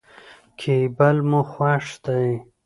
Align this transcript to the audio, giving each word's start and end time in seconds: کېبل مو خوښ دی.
کېبل 0.59 1.17
مو 1.29 1.41
خوښ 1.51 1.85
دی. 2.05 2.27